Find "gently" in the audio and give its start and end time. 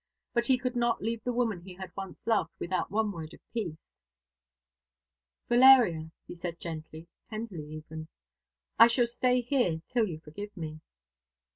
6.59-7.07